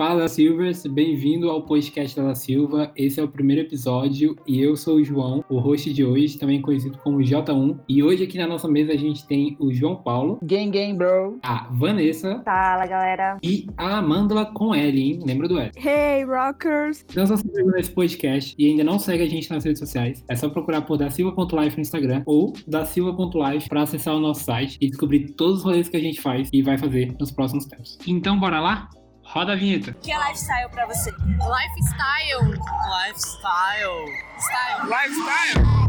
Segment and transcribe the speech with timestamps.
[0.00, 2.90] Fala Silvers, bem-vindo ao podcast da Silva.
[2.96, 6.62] Esse é o primeiro episódio e eu sou o João, o host de hoje, também
[6.62, 7.78] conhecido como J1.
[7.86, 10.38] E hoje aqui na nossa mesa a gente tem o João Paulo.
[10.42, 11.38] Gang, gang, bro.
[11.42, 12.40] A Vanessa.
[12.46, 13.36] Fala, galera.
[13.42, 15.20] E a Amanda com L, hein?
[15.22, 15.70] Lembra do L?
[15.76, 17.04] Hey, rockers.
[17.10, 20.24] Então, se você está nesse podcast e ainda não segue a gente nas redes sociais,
[20.30, 24.88] é só procurar por dasilva.life no Instagram ou dasilva.life para acessar o nosso site e
[24.88, 27.98] descobrir todos os rolês que a gente faz e vai fazer nos próximos tempos.
[28.06, 28.88] Então, bora lá?
[29.32, 29.92] Roda a vinheta.
[29.92, 31.08] O que é lifestyle pra você?
[31.12, 32.50] Lifestyle.
[33.06, 34.10] Lifestyle.
[34.40, 34.88] Style.
[34.90, 35.80] Lifestyle.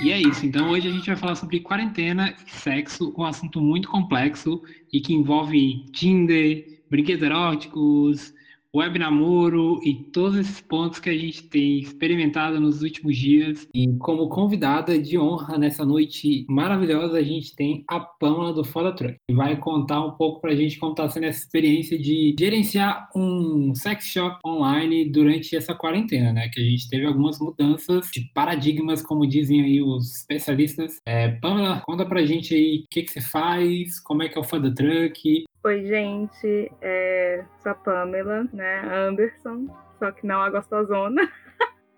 [0.00, 0.46] E é isso.
[0.46, 5.02] Então hoje a gente vai falar sobre quarentena e sexo, um assunto muito complexo e
[5.02, 8.32] que envolve Tinder, brinquedos eróticos,
[8.74, 13.66] web namoro e todos esses pontos que a gente tem experimentado nos últimos dias.
[13.74, 18.94] E como convidada de honra nessa noite maravilhosa, a gente tem a Pamela do Foda
[18.94, 23.08] Truck, que vai contar um pouco pra gente como tá sendo essa experiência de gerenciar
[23.14, 26.48] um sex shop online durante essa quarentena, né?
[26.48, 30.96] Que a gente teve algumas mudanças de paradigmas, como dizem aí os especialistas.
[31.06, 34.40] É, Pamela, conta pra gente aí o que, que você faz, como é que é
[34.40, 36.72] o Foda Truck, Oi, gente.
[36.80, 37.44] É...
[37.62, 38.80] Sou a Pamela, né?
[38.80, 39.66] Anderson,
[39.98, 41.30] só que não a gostosona.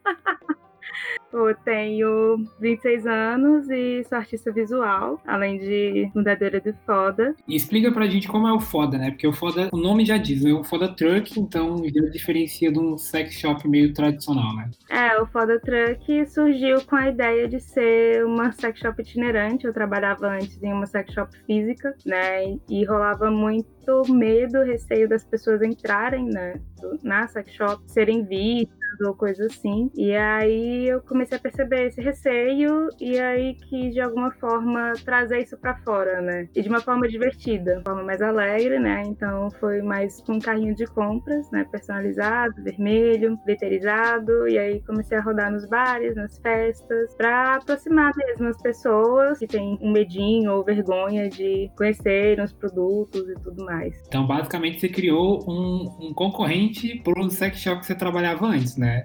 [1.33, 7.35] Eu tenho 26 anos e sou artista visual, além de fundadeira de Foda.
[7.49, 9.11] E explica pra gente como é o Foda, né?
[9.11, 12.79] Porque o Foda, o nome já diz, é um Foda Truck, então já diferencia de
[12.79, 14.71] um sex shop meio tradicional, né?
[14.91, 19.67] É, o Foda Truck surgiu com a ideia de ser uma sex shop itinerante.
[19.67, 22.57] Eu trabalhava antes em uma sex shop física, né?
[22.69, 26.61] E rolava muito medo, receio das pessoas entrarem né,
[27.03, 29.91] na sex shop, serem vistas ou coisa assim.
[29.97, 35.43] E aí eu comecei a perceber esse receio e aí quis de alguma forma trazer
[35.43, 36.49] isso para fora, né?
[36.55, 39.03] E de uma forma divertida, de forma mais alegre, né?
[39.07, 41.67] Então foi mais com um carrinho de compras, né?
[41.71, 44.49] Personalizado, vermelho, letterizado.
[44.49, 49.47] E aí comecei a rodar nos bares, nas festas, para aproximar mesmo as pessoas que
[49.47, 54.03] têm um medinho ou vergonha de conhecer os produtos e tudo mais.
[54.07, 59.03] Então, basicamente, você criou um, um concorrente pro sex shop que você trabalhava antes, né?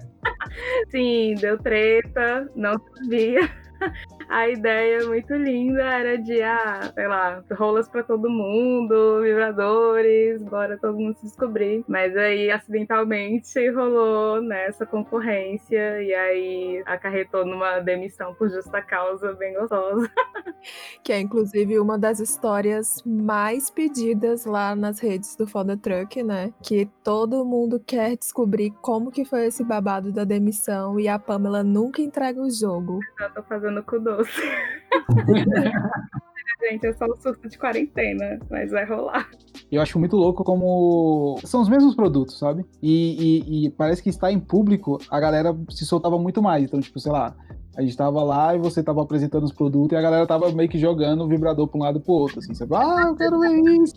[0.90, 3.40] Sim, deu treta, não sabia.
[4.28, 10.78] A ideia muito linda era de, ah, sei lá, rolas para todo mundo, vibradores, bora
[10.78, 11.84] todo mundo se descobrir.
[11.88, 19.54] Mas aí, acidentalmente, rolou nessa concorrência e aí acarretou numa demissão por justa causa bem
[19.54, 20.10] gostosa.
[21.04, 26.52] Que é, inclusive, uma das histórias mais pedidas lá nas redes do Foda Truck, né?
[26.62, 31.62] Que todo mundo quer descobrir como que foi esse babado da demissão e a Pamela
[31.62, 32.98] nunca entrega o jogo.
[33.20, 34.40] Eu tô fazendo com doce.
[36.60, 39.30] Gente, é só um surto de quarentena, mas vai rolar.
[39.70, 42.66] Eu acho muito louco como são os mesmos produtos, sabe?
[42.82, 46.64] E, e, e parece que está em público, a galera se soltava muito mais.
[46.64, 47.36] Então, tipo, sei lá,
[47.78, 50.68] a gente tava lá e você tava apresentando os produtos e a galera tava meio
[50.68, 52.74] que jogando o vibrador pra um lado pro outro, assim, sabe?
[52.74, 53.94] Ah, eu quero ver isso!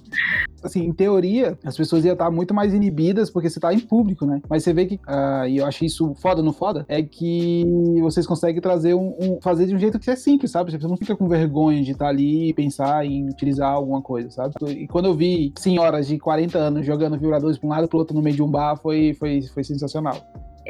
[0.63, 4.23] Assim, em teoria, as pessoas iam estar muito mais inibidas porque você tá em público,
[4.23, 4.39] né?
[4.47, 7.65] Mas você vê que, uh, e eu achei isso foda no foda, é que
[8.01, 10.71] vocês conseguem trazer um, um, fazer de um jeito que é simples, sabe?
[10.71, 14.53] Você não fica com vergonha de estar ali e pensar em utilizar alguma coisa, sabe?
[14.67, 18.15] E quando eu vi senhoras de 40 anos jogando vibradores pra um lado pro outro
[18.15, 20.17] no meio de um bar, foi, foi, foi sensacional.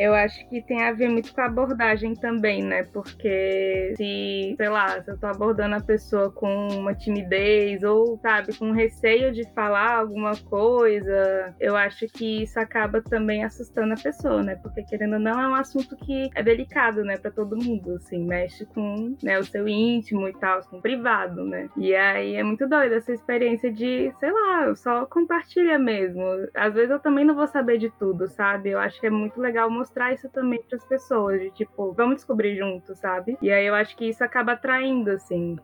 [0.01, 2.81] Eu acho que tem a ver muito com a abordagem também, né?
[2.85, 8.57] Porque se, sei lá, se eu tô abordando a pessoa com uma timidez ou, sabe,
[8.57, 14.41] com receio de falar alguma coisa, eu acho que isso acaba também assustando a pessoa,
[14.41, 14.55] né?
[14.55, 18.25] Porque querendo ou não, é um assunto que é delicado, né, para todo mundo, assim,
[18.25, 21.69] mexe com, né, o seu íntimo e tal, com o privado, né?
[21.77, 26.23] E aí é muito doido essa experiência de, sei lá, só compartilha mesmo.
[26.55, 28.71] Às vezes eu também não vou saber de tudo, sabe?
[28.71, 32.15] Eu acho que é muito legal mostrar isso também para as pessoas, de tipo, vamos
[32.15, 33.37] descobrir juntos, sabe?
[33.41, 35.57] E aí eu acho que isso acaba atraindo, assim.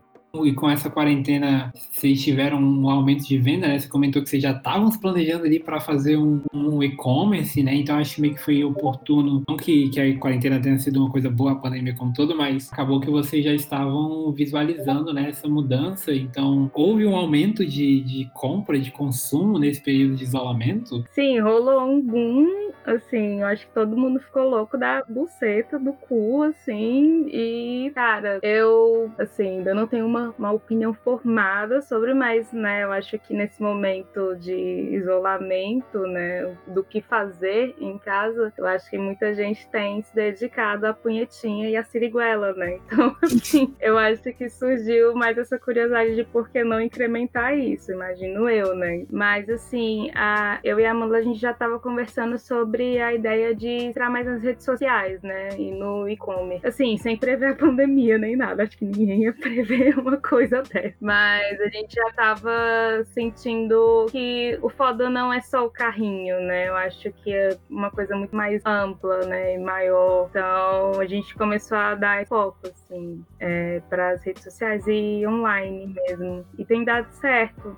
[0.46, 3.80] E com essa quarentena, vocês tiveram um aumento de venda, né?
[3.80, 7.76] Você comentou que vocês já estavam se planejando ali para fazer um, um e-commerce, né?
[7.76, 9.44] Então acho meio que foi oportuno.
[9.48, 12.72] Não que, que a quarentena tenha sido uma coisa boa, a pandemia como todo, mas
[12.72, 16.14] acabou que vocês já estavam visualizando né, essa mudança.
[16.14, 21.04] Então houve um aumento de, de compra, de consumo nesse período de isolamento?
[21.14, 25.92] Sim, rolou um boom assim, eu acho que todo mundo ficou louco da buceta, do
[25.92, 27.28] cu, assim.
[27.28, 32.92] E, cara, eu, assim, ainda não tenho uma, uma opinião formada sobre, mas, né, eu
[32.92, 34.54] acho que nesse momento de
[34.92, 40.86] isolamento, né, do que fazer em casa, eu acho que muita gente tem se dedicado
[40.88, 42.80] à punhetinha e à siriguela, né?
[42.98, 47.92] Então, assim, eu acho que surgiu mais essa curiosidade de por que não incrementar isso,
[47.92, 49.06] imagino eu, né?
[49.12, 53.54] Mas, assim, a, eu e a Amanda, a gente já tava conversando sobre a ideia
[53.54, 55.50] de entrar mais nas redes sociais, né?
[55.58, 56.66] E no e-commerce.
[56.66, 58.64] Assim, sem prever a pandemia nem nada.
[58.64, 60.96] Acho que ninguém ia prever uma coisa dessa.
[61.02, 66.70] Mas a gente já tava sentindo que o foda não é só o carrinho, né?
[66.70, 69.56] Eu acho que é uma coisa muito mais ampla, né?
[69.56, 70.28] E maior.
[70.30, 75.94] Então a gente começou a dar foco, assim, é, para as redes sociais e online
[75.96, 76.46] mesmo.
[76.58, 77.76] E tem dado certo.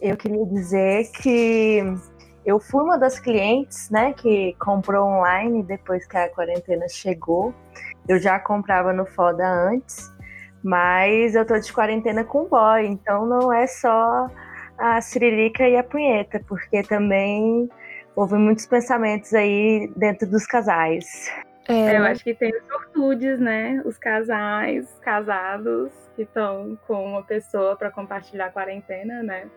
[0.00, 1.82] Eu queria dizer que
[2.46, 7.52] eu fui uma das clientes, né, que comprou online depois que a quarentena chegou.
[8.08, 10.12] Eu já comprava no Foda antes,
[10.66, 14.28] mas eu tô de quarentena com o boy, então não é só
[14.76, 17.68] a Siririca e a punheta, porque também
[18.16, 21.30] houve muitos pensamentos aí dentro dos casais.
[21.68, 23.80] É, eu acho que tem os sortudes, né?
[23.84, 29.48] Os casais casados que estão com uma pessoa para compartilhar a quarentena, né?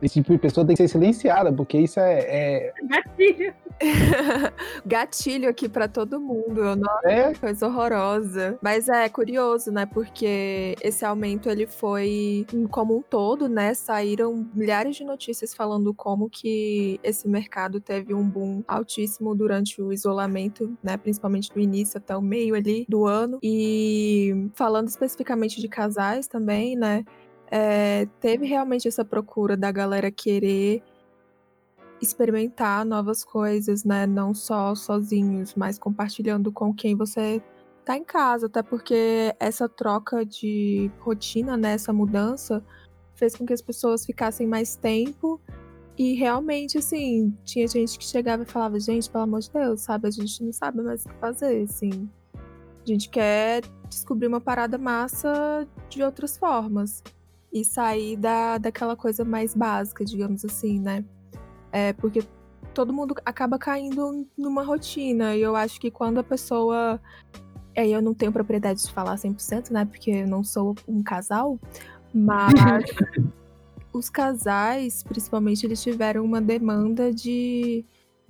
[0.00, 2.18] Esse tipo de pessoa tem que ser silenciada, porque isso é.
[2.20, 2.72] é...
[2.84, 3.54] Gatilho.
[4.84, 6.76] Gatilho aqui para todo mundo.
[6.76, 7.34] Nossa, É.
[7.34, 8.58] coisa horrorosa.
[8.60, 9.86] Mas é curioso, né?
[9.86, 13.74] Porque esse aumento ele foi como um todo, né?
[13.74, 19.92] Saíram milhares de notícias falando como que esse mercado teve um boom altíssimo durante o
[19.92, 20.96] isolamento, né?
[20.96, 23.38] Principalmente do início até o meio ali do ano.
[23.42, 27.04] E falando especificamente de casais também, né?
[27.50, 30.82] É, teve realmente essa procura da galera querer
[32.00, 34.06] experimentar novas coisas, né?
[34.06, 37.42] Não só sozinhos, mas compartilhando com quem você
[37.84, 42.62] tá em casa, até porque essa troca de rotina, né, essa mudança
[43.14, 45.40] fez com que as pessoas ficassem mais tempo.
[45.96, 50.06] E realmente assim, tinha gente que chegava e falava, gente, pelo amor de Deus, sabe,
[50.06, 52.08] a gente não sabe mais o que fazer, assim.
[52.34, 57.02] A gente quer descobrir uma parada massa de outras formas
[57.52, 61.04] e sair da, daquela coisa mais básica, digamos assim, né?
[61.72, 62.22] É, porque
[62.74, 67.00] todo mundo acaba caindo numa rotina, e eu acho que quando a pessoa.
[67.76, 69.84] Aí eu não tenho propriedade de falar 100%, né?
[69.84, 71.58] Porque eu não sou um casal,
[72.12, 72.52] mas
[73.92, 77.84] os casais, principalmente, eles tiveram uma demanda de,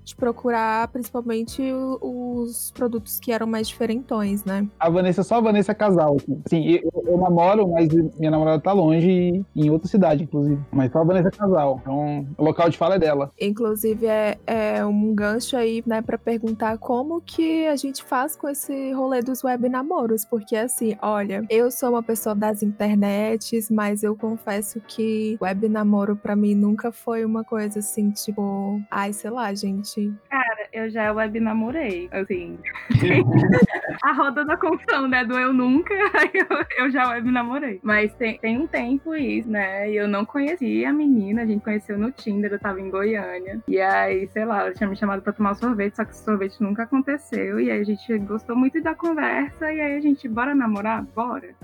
[0.08, 1.62] de procurar principalmente
[2.00, 4.66] os produtos que eram mais diferentões, né?
[4.80, 6.16] A Vanessa, só a Vanessa é casal.
[6.16, 6.42] assim.
[6.48, 7.88] Sim, eu, eu namoro, mas
[8.18, 10.58] minha namorada tá longe, e em outra cidade, inclusive.
[10.72, 11.78] Mas só a Vanessa é casal.
[11.82, 13.30] Então, o local de fala é dela.
[13.38, 18.48] Inclusive, é, é um gancho aí, né, pra perguntar como que a gente faz com
[18.48, 20.24] esse rolê dos web namoros.
[20.24, 26.16] Porque, assim, olha, eu sou uma pessoa das internets, mas eu confesso que web namoro
[26.16, 29.97] pra mim nunca foi uma coisa assim, tipo, ai, sei lá, gente.
[30.30, 32.58] Cara, eu já web namorei, assim.
[34.02, 35.24] a roda da confusão, né?
[35.24, 35.94] Do eu nunca,
[36.34, 37.80] eu, eu já web namorei.
[37.82, 39.90] Mas tem, tem um tempo isso, né?
[39.90, 43.60] E eu não conhecia a menina, a gente conheceu no Tinder, eu tava em Goiânia.
[43.66, 46.60] E aí, sei lá, ela tinha me chamado pra tomar sorvete, só que esse sorvete
[46.60, 47.60] nunca aconteceu.
[47.60, 51.02] E aí a gente gostou muito da conversa, e aí a gente, bora namorar?
[51.14, 51.54] Bora.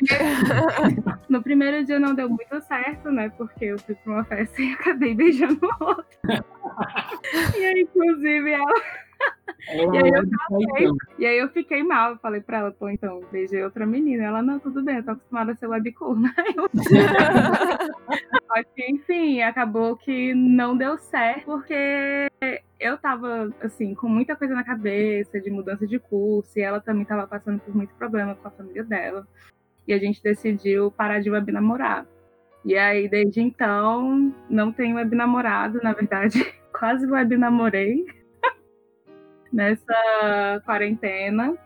[1.28, 3.30] No primeiro dia não deu muito certo, né?
[3.36, 6.06] Porque eu fui pra uma festa e acabei beijando o outro.
[7.58, 8.74] e aí, inclusive, ela
[9.68, 13.62] E aí eu E aí eu fiquei mal, eu falei pra ela, pô, então, beijei
[13.64, 14.24] outra menina.
[14.24, 16.32] Ela, não, tudo bem, eu tô acostumada a ser webcurna.
[16.56, 16.68] Eu...
[18.46, 22.30] Só que, enfim, acabou que não deu certo, porque
[22.78, 27.04] eu tava, assim, com muita coisa na cabeça, de mudança de curso, e ela também
[27.04, 29.26] tava passando por muito problema com a família dela.
[29.86, 32.06] E a gente decidiu parar de web namorar.
[32.64, 36.44] E aí, desde então, não tenho web namorado, na verdade,
[36.76, 38.04] quase web namorei
[39.52, 41.56] nessa quarentena.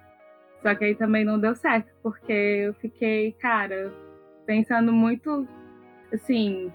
[0.62, 3.90] Só que aí também não deu certo, porque eu fiquei, cara,
[4.44, 5.48] pensando muito
[6.12, 6.70] assim,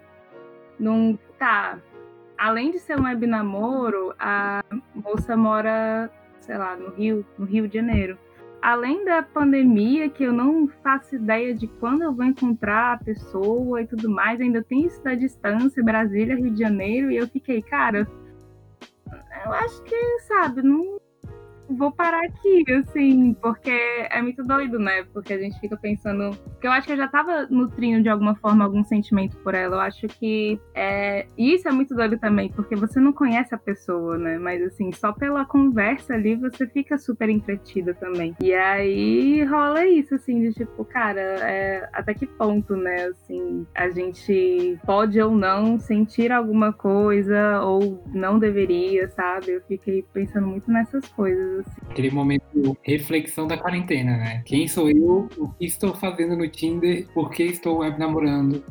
[0.79, 1.17] num.
[1.37, 1.79] Tá.
[2.37, 6.09] Além de ser um web namoro, a moça mora,
[6.39, 8.17] sei lá, no Rio, no Rio de Janeiro.
[8.65, 13.83] Além da pandemia, que eu não faço ideia de quando eu vou encontrar a pessoa
[13.83, 17.61] e tudo mais, ainda tem isso da distância, Brasília, Rio de Janeiro, e eu fiquei,
[17.61, 18.07] cara,
[19.45, 20.99] eu acho que, sabe, não,
[21.69, 23.71] vou parar aqui, assim, porque
[24.09, 25.05] é muito doido, né?
[25.13, 26.35] Porque a gente fica pensando.
[26.35, 29.75] Porque eu acho que eu já tava nutrindo de alguma forma algum sentimento por ela.
[29.77, 31.25] Eu acho que é...
[31.37, 34.37] isso é muito doido também, porque você não conhece a pessoa, né?
[34.37, 38.35] Mas assim, só pela conversa ali você fica super entretida também.
[38.41, 41.89] E aí rola isso, assim, de tipo, cara, é...
[41.93, 43.05] até que ponto, né?
[43.05, 49.51] Assim, a gente pode ou não sentir alguma coisa, ou não deveria, sabe?
[49.51, 51.54] Eu fiquei pensando muito nessas coisas.
[51.59, 51.81] Assim.
[51.89, 54.43] Aquele momento de reflexão da quarentena, né?
[54.45, 55.29] Quem sou eu?
[55.37, 57.07] O que estou fazendo no Tinder?
[57.13, 58.63] Por que estou web namorando?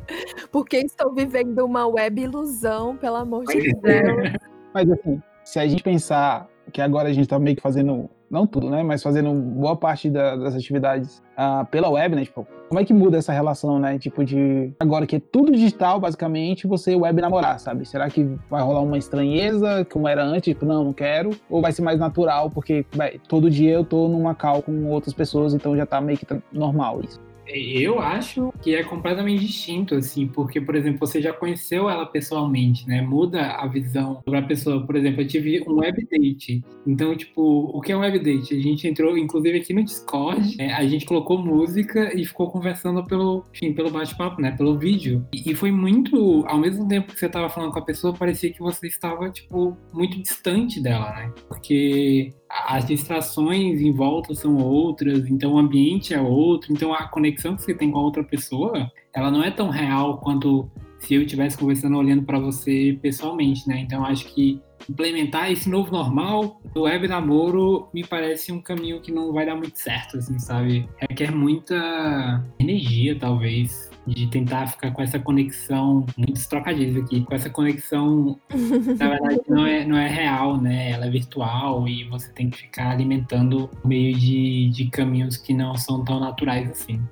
[0.51, 4.33] Porque estou vivendo uma web ilusão, pelo amor de Pois Deus.
[4.73, 8.47] Mas assim, se a gente pensar que agora a gente tá meio que fazendo, não
[8.47, 8.83] tudo, né?
[8.83, 12.25] Mas fazendo boa parte da- das atividades ah, pela web, né?
[12.25, 13.99] Tipo, como é que muda essa relação, né?
[13.99, 17.85] Tipo, de agora que é tudo digital, basicamente, você web namorar, sabe?
[17.87, 20.53] Será que vai rolar uma estranheza, como era antes?
[20.55, 21.31] Tipo, não, não quero.
[21.49, 22.85] Ou vai ser mais natural, porque
[23.29, 27.01] todo dia eu tô numa call com outras pessoas, então já tá meio que normal
[27.03, 27.21] isso.
[27.47, 32.89] Eu acho que é completamente distinto, assim, porque, por exemplo, você já conheceu ela pessoalmente,
[32.89, 33.03] né?
[33.03, 34.85] Muda a visão sobre a pessoa.
[34.85, 36.65] Por exemplo, eu tive um web date.
[36.87, 38.55] Então, tipo, o que é um web date?
[38.55, 40.73] A gente entrou, inclusive, aqui no Discord, né?
[40.73, 44.53] a gente colocou música e ficou conversando pelo, enfim, pelo bate-papo, né?
[44.53, 45.27] Pelo vídeo.
[45.33, 48.53] E, e foi muito, ao mesmo tempo que você tava falando com a pessoa, parecia
[48.53, 51.33] que você estava, tipo, muito distante dela, né?
[51.49, 52.33] Porque
[52.67, 57.63] as distrações em volta são outras, então o ambiente é outro, então a conexão que
[57.63, 60.71] você tem com a outra pessoa, ela não é tão real quanto
[61.01, 63.81] se eu estivesse conversando olhando para você pessoalmente, né?
[63.81, 69.13] Então acho que implementar esse novo normal do web namoro me parece um caminho que
[69.13, 70.89] não vai dar muito certo, assim, sabe?
[70.97, 77.49] Requer muita energia, talvez, de tentar ficar com essa conexão, muitos trocadilhos aqui, com essa
[77.49, 78.39] conexão
[78.99, 80.91] na verdade não é, não é real, né?
[80.91, 85.77] Ela é virtual e você tem que ficar alimentando meio de, de caminhos que não
[85.77, 87.03] são tão naturais assim.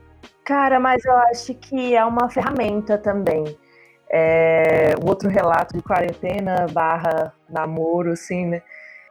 [0.44, 3.44] Cara, mas eu acho que é uma ferramenta também.
[4.10, 8.62] É, o outro relato de quarentena barra namoro, assim, né?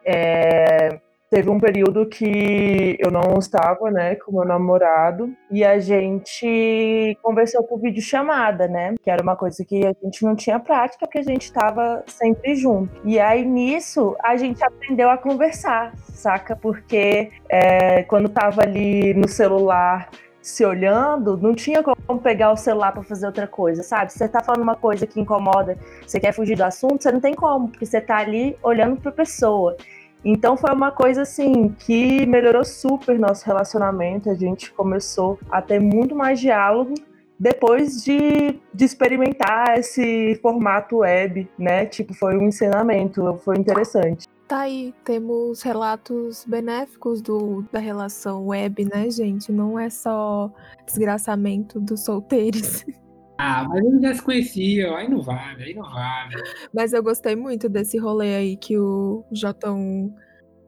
[0.04, 1.00] É,
[1.32, 7.64] teve um período que eu não estava, né, com meu namorado e a gente conversou
[7.64, 8.94] por videochamada, né?
[9.02, 12.54] Que era uma coisa que a gente não tinha prática, porque a gente estava sempre
[12.54, 13.00] junto.
[13.02, 16.54] E aí nisso a gente aprendeu a conversar, saca?
[16.54, 20.10] Porque é, quando tava ali no celular
[20.42, 24.12] se olhando, não tinha como pegar o celular para fazer outra coisa, sabe?
[24.12, 27.32] Você tá falando uma coisa que incomoda, você quer fugir do assunto, você não tem
[27.32, 29.76] como, porque você tá ali olhando para pessoa.
[30.24, 34.30] Então foi uma coisa assim que melhorou super nosso relacionamento.
[34.30, 36.94] A gente começou a ter muito mais diálogo
[37.38, 41.86] depois de, de experimentar esse formato web, né?
[41.86, 44.28] Tipo, foi um ensinamento, foi interessante.
[44.46, 49.50] Tá aí, temos relatos benéficos do, da relação web, né, gente?
[49.50, 50.52] Não é só
[50.86, 52.84] desgraçamento dos solteiros.
[53.44, 56.34] Ah, mas eles já se conheciam, aí não vale, aí não vale.
[56.72, 60.12] Mas eu gostei muito desse rolê aí que o J1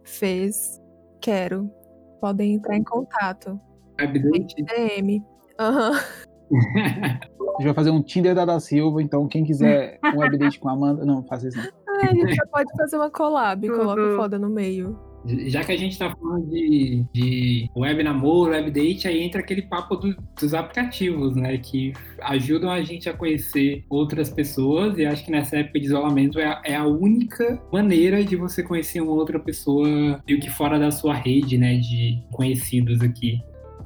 [0.03, 0.81] fez.
[1.21, 1.71] Quero.
[2.21, 3.61] Podem entrar em contato.
[4.01, 4.57] Webdate.
[4.65, 5.23] DM.
[5.61, 5.93] Aham.
[7.55, 10.69] A gente vai fazer um Tinder da da Silva, então quem quiser um webdate com
[10.69, 11.65] a Amanda, não, faça isso não.
[11.89, 14.17] Ah, a gente já pode fazer uma collab, coloca o Uhum.
[14.17, 14.99] foda no meio.
[15.47, 19.63] Já que a gente tá falando de, de web namoro, web date, aí entra aquele
[19.63, 21.57] papo do- dos aplicativos, né?
[21.59, 24.99] Que ajudam a gente a conhecer outras pessoas.
[24.99, 28.63] E acho que nessa época de isolamento é a, é a única maneira de você
[28.63, 31.77] conhecer uma outra pessoa meio que fora da sua rede, né?
[31.77, 33.41] De conhecidos aqui.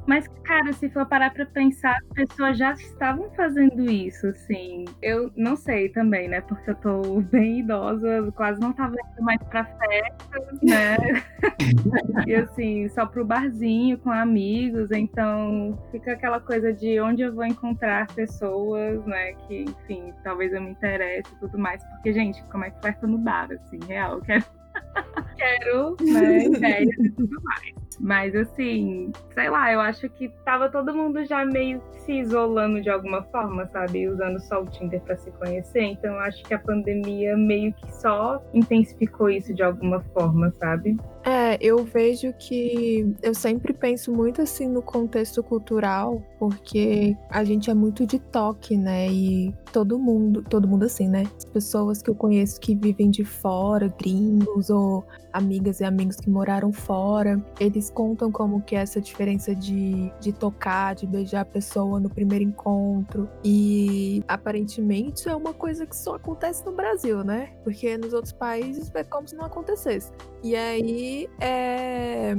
[0.09, 4.87] Mas, cara, se for parar pra pensar, as pessoas já estavam fazendo isso, assim.
[5.03, 6.41] Eu não sei também, né?
[6.41, 10.97] Porque eu tô bem idosa, quase não tava indo mais pra festas, né?
[12.27, 14.91] e assim, só pro barzinho com amigos.
[14.93, 19.35] Então, fica aquela coisa de onde eu vou encontrar pessoas, né?
[19.47, 21.85] Que, enfim, talvez eu me interesse e tudo mais.
[21.85, 24.15] Porque, gente, como é que flerta no bar, assim, real?
[24.15, 24.45] Eu quero.
[25.37, 26.45] quero, né?
[26.47, 27.78] Ideias e tudo mais.
[28.01, 32.89] Mas assim, sei lá, eu acho que tava todo mundo já meio se isolando de
[32.89, 34.09] alguma forma, sabe?
[34.09, 35.83] Usando só o Tinder pra se conhecer.
[35.83, 40.97] Então eu acho que a pandemia meio que só intensificou isso de alguma forma, sabe?
[41.25, 47.71] É, eu vejo que eu sempre penso muito assim no contexto cultural, porque a gente
[47.71, 49.09] é muito de toque, né?
[49.09, 51.25] E todo mundo, todo mundo assim, né?
[51.37, 56.31] As pessoas que eu conheço que vivem de fora, gringos ou amigas e amigos que
[56.31, 61.45] moraram fora, eles contam como que é essa diferença de, de tocar, de beijar a
[61.45, 63.29] pessoa no primeiro encontro.
[63.45, 67.53] E aparentemente é uma coisa que só acontece no Brasil, né?
[67.65, 70.13] Porque nos outros países é como se não acontecesse.
[70.43, 72.35] E aí é,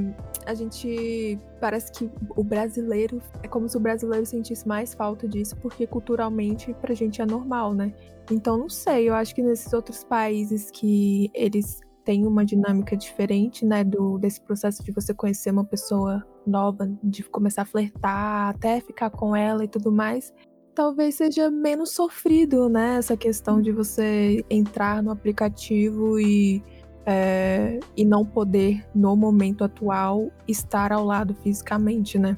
[0.46, 5.56] a gente parece que o brasileiro é como se o brasileiro sentisse mais falta disso,
[5.56, 7.92] porque culturalmente pra gente é normal, né?
[8.30, 13.64] Então não sei, eu acho que nesses outros países que eles têm uma dinâmica diferente,
[13.64, 18.80] né, do desse processo de você conhecer uma pessoa nova, de começar a flertar, até
[18.80, 20.34] ficar com ela e tudo mais,
[20.74, 26.60] talvez seja menos sofrido, né, essa questão de você entrar no aplicativo e
[27.06, 32.36] é, e não poder, no momento atual, estar ao lado fisicamente, né?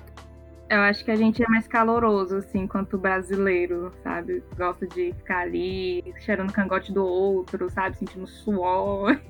[0.73, 4.43] Eu acho que a gente é mais caloroso, assim, enquanto brasileiro, sabe?
[4.57, 7.99] Gosta de ficar ali, cheirando o cangote do outro, sabe?
[7.99, 9.21] Sentindo suor.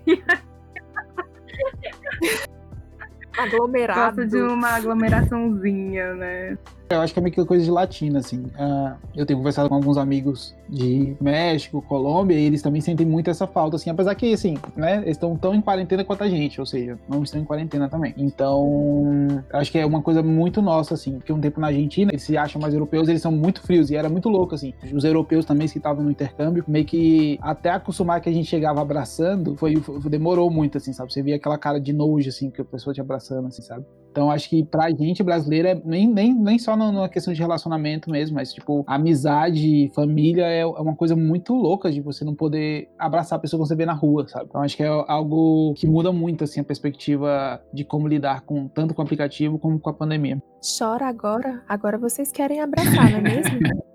[3.37, 4.22] Aglomerado.
[4.22, 6.56] Gosta de uma aglomeraçãozinha, né?
[6.96, 8.40] Eu acho que é meio que coisa de latina, assim.
[8.40, 13.30] Uh, eu tenho conversado com alguns amigos de México, Colômbia, e eles também sentem muito
[13.30, 13.90] essa falta, assim.
[13.90, 17.22] Apesar que, assim, né, eles estão tão em quarentena quanto a gente, ou seja, não
[17.22, 18.14] estão em quarentena também.
[18.16, 21.14] Então, acho que é uma coisa muito nossa, assim.
[21.14, 23.96] Porque um tempo na Argentina, eles se acham mais europeus, eles são muito frios, e
[23.96, 24.72] era muito louco, assim.
[24.92, 28.80] Os europeus também que estavam no intercâmbio, meio que até acostumar que a gente chegava
[28.80, 31.12] abraçando, foi, foi demorou muito, assim, sabe?
[31.12, 33.84] Você via aquela cara de nojo, assim, que a pessoa te abraçando, assim, sabe?
[34.12, 38.11] Então, acho que pra gente brasileira, é nem, nem, nem só na questão de relacionamento
[38.11, 42.90] mesmo, mas, tipo, amizade, família é, é uma coisa muito louca de você não poder
[42.99, 44.45] abraçar a pessoa que você vê na rua, sabe?
[44.50, 48.69] Então, acho que é algo que muda muito, assim, a perspectiva de como lidar com
[48.69, 50.42] tanto com o aplicativo como com a pandemia.
[50.78, 53.59] Chora agora, agora vocês querem abraçar, não é mesmo?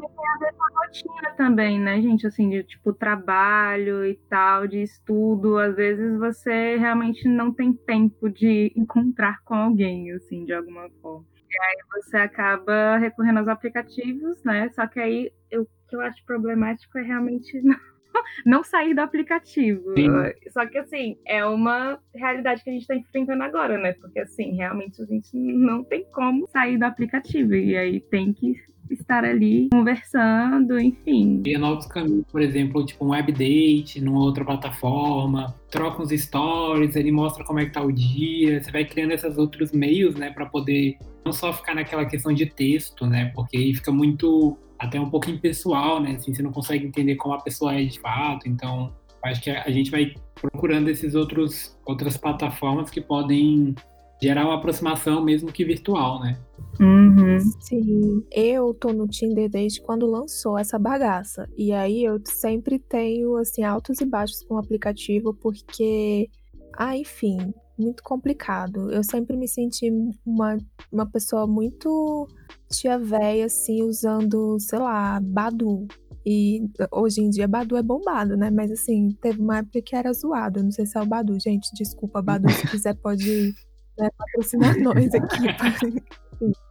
[0.00, 2.26] também tem a ver com a rotina também, né, gente?
[2.26, 5.58] Assim, de tipo trabalho e tal, de estudo.
[5.58, 11.26] Às vezes você realmente não tem tempo de encontrar com alguém, assim, de alguma forma.
[11.50, 14.68] E aí você acaba recorrendo aos aplicativos, né?
[14.74, 17.60] Só que aí eu, o que eu acho problemático é realmente
[18.44, 19.94] não, sair do aplicativo.
[19.94, 20.08] Sim.
[20.50, 23.92] Só que assim, é uma realidade que a gente está enfrentando agora, né?
[23.94, 27.54] Porque assim, realmente a gente não tem como sair do aplicativo.
[27.54, 28.56] E aí tem que
[28.94, 31.42] estar ali conversando, enfim.
[31.42, 36.96] Cria novos caminhos, por exemplo, tipo um web date numa outra plataforma, troca uns stories,
[36.96, 40.30] ele mostra como é que tá o dia, você vai criando esses outros meios, né,
[40.30, 45.00] para poder não só ficar naquela questão de texto, né, porque aí fica muito até
[45.00, 48.48] um pouco impessoal, né, assim, você não consegue entender como a pessoa é de fato,
[48.48, 48.92] então
[49.24, 53.74] acho que a gente vai procurando esses outros outras plataformas que podem
[54.20, 56.38] gerar uma aproximação mesmo que virtual, né?
[56.80, 57.38] Uhum.
[57.60, 61.48] Sim, eu tô no Tinder desde quando lançou essa bagaça.
[61.56, 66.28] E aí eu sempre tenho, assim, altos e baixos com o aplicativo, porque,
[66.76, 68.90] ah, enfim, muito complicado.
[68.90, 69.90] Eu sempre me senti
[70.26, 70.58] uma,
[70.92, 72.26] uma pessoa muito
[72.70, 75.86] tia véia, assim, usando, sei lá, Badu.
[76.26, 78.50] E hoje em dia Badu é bombado, né?
[78.50, 80.60] Mas assim, teve uma época que era zoado.
[80.60, 81.70] Eu não sei se é o Badu, gente.
[81.74, 83.54] Desculpa, Badu, se quiser pode
[83.98, 86.02] né, patrocinar nós aqui.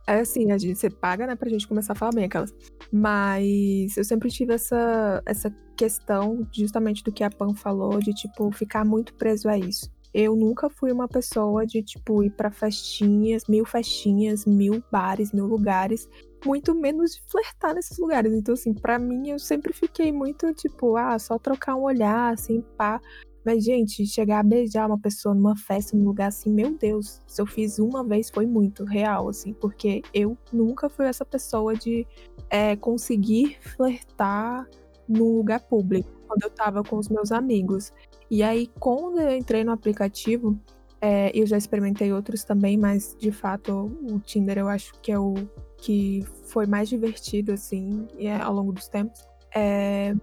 [0.07, 2.53] É assim, a gente, você paga, né, pra gente começar a falar bem aquelas.
[2.91, 8.51] Mas eu sempre tive essa, essa questão, justamente do que a Pan falou, de, tipo,
[8.51, 9.91] ficar muito preso a isso.
[10.19, 15.45] Eu nunca fui uma pessoa de, tipo, ir pra festinhas, mil festinhas, mil bares, mil
[15.45, 16.09] lugares,
[16.43, 18.33] muito menos de flertar nesses lugares.
[18.33, 22.63] Então, assim, para mim, eu sempre fiquei muito, tipo, ah, só trocar um olhar, assim,
[22.75, 22.99] pá.
[23.45, 27.39] Mas, gente, chegar a beijar uma pessoa numa festa, num lugar assim, meu Deus, se
[27.39, 32.07] eu fiz uma vez foi muito real, assim, porque eu nunca fui essa pessoa de
[32.49, 34.67] é, conseguir flertar
[35.07, 37.93] num lugar público, quando eu tava com os meus amigos.
[38.29, 40.59] E aí, quando eu entrei no aplicativo,
[40.99, 45.19] é, eu já experimentei outros também, mas de fato o Tinder eu acho que é
[45.19, 45.35] o
[45.77, 49.21] que foi mais divertido, assim, é, ao longo dos tempos.
[49.55, 50.13] É,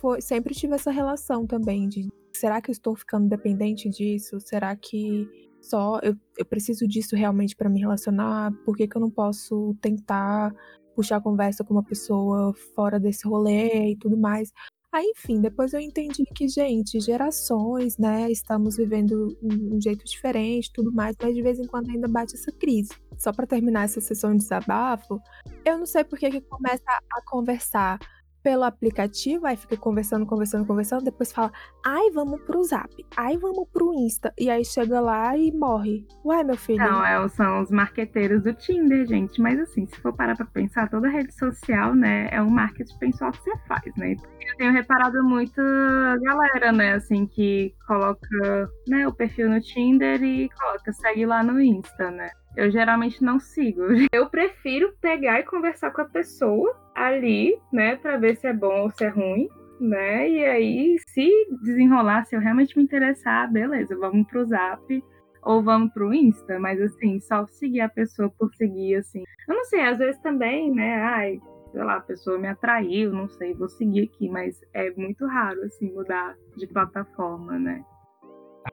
[0.00, 4.38] foi, sempre tive essa relação também de será que eu estou ficando dependente disso?
[4.40, 5.28] Será que
[5.60, 8.52] só eu, eu preciso disso realmente para me relacionar?
[8.64, 10.54] Por que, que eu não posso tentar
[10.94, 14.52] puxar conversa com uma pessoa fora desse rolê e tudo mais?
[14.90, 20.90] Aí, enfim, depois eu entendi que, gente, gerações, né, estamos vivendo um jeito diferente, tudo
[20.90, 22.94] mais, mas de vez em quando ainda bate essa crise.
[23.18, 25.20] Só para terminar essa sessão de desabafo,
[25.62, 27.98] eu não sei por que que começa a conversar
[28.42, 31.52] pelo aplicativo, aí fica conversando, conversando, conversando, depois fala,
[31.84, 36.06] ai, vamos pro Zap, ai, vamos pro Insta, e aí chega lá e morre.
[36.24, 36.78] Ué, meu filho.
[36.78, 39.40] Não, é, são os marqueteiros do Tinder, gente.
[39.40, 43.32] Mas assim, se for parar pra pensar, toda rede social, né, é um marketing pessoal
[43.32, 44.14] que você faz, né?
[44.40, 45.60] Eu tenho reparado muito
[46.22, 51.60] galera, né, assim, que coloca né, o perfil no Tinder e coloca, segue lá no
[51.60, 52.30] Insta, né?
[52.58, 53.82] Eu geralmente não sigo.
[54.12, 58.82] Eu prefiro pegar e conversar com a pessoa ali, né, para ver se é bom
[58.82, 59.48] ou se é ruim,
[59.80, 60.28] né?
[60.28, 61.30] E aí, se
[61.62, 65.04] desenrolar, se eu realmente me interessar, beleza, vamos pro Zap
[65.40, 69.22] ou vamos pro Insta, mas assim, só seguir a pessoa por seguir, assim.
[69.48, 70.96] Eu não sei, às vezes também, né?
[70.96, 71.40] Ai,
[71.70, 75.62] sei lá, a pessoa me atraiu, não sei, vou seguir aqui, mas é muito raro,
[75.62, 77.84] assim, mudar de plataforma, né?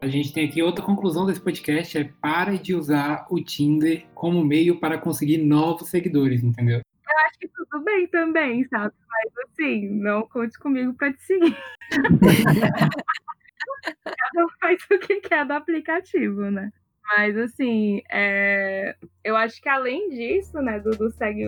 [0.01, 4.43] A gente tem aqui outra conclusão desse podcast: é pare de usar o Tinder como
[4.43, 6.79] meio para conseguir novos seguidores, entendeu?
[6.79, 8.93] Eu acho que tudo bem também, sabe?
[9.10, 11.58] Mas assim, não conte comigo para te seguir.
[14.03, 16.71] Cada um faz o que quer do aplicativo, né?
[17.17, 18.95] Mas assim, é...
[19.23, 21.45] eu acho que além disso, né, do, do segue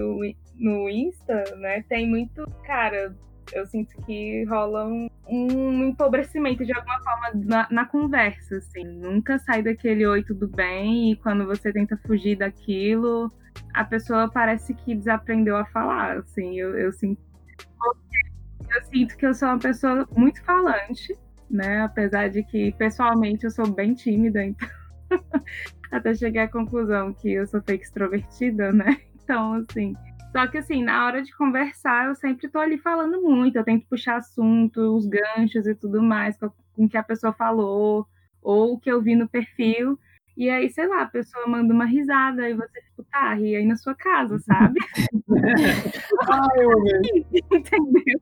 [0.56, 3.16] no Insta, né, tem muito, cara,
[3.54, 8.84] eu sinto que rola um, um empobrecimento de alguma forma na, na, conversa, assim.
[8.84, 13.32] Nunca sai daquele oi, tudo bem, e quando você tenta fugir daquilo,
[13.74, 16.60] a pessoa parece que desaprendeu a falar, assim.
[16.60, 17.22] Eu, eu sinto,
[18.70, 21.16] eu sinto que eu sou uma pessoa muito falante,
[21.50, 21.82] né?
[21.82, 24.70] Apesar de que pessoalmente eu sou bem tímida, então.
[25.90, 28.98] Até cheguei à conclusão que eu sou fake extrovertida, né?
[29.24, 29.94] Então, assim,
[30.38, 33.88] só que assim, na hora de conversar, eu sempre tô ali falando muito, eu tento
[33.88, 38.06] puxar assunto, os ganchos e tudo mais com o que a pessoa falou,
[38.40, 39.98] ou o que eu vi no perfil.
[40.38, 43.66] E aí, sei lá, a pessoa manda uma risada e você, tipo, tá, ri aí
[43.66, 44.80] na sua casa, sabe?
[46.30, 46.70] Ai, eu
[47.58, 48.22] Entendeu?